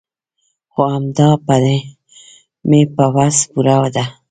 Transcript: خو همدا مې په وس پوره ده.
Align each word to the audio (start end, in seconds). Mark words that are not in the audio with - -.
خو 0.73 0.81
همدا 0.93 1.29
مې 2.67 2.81
په 2.95 3.05
وس 3.15 3.37
پوره 3.51 3.77
ده. 3.95 4.03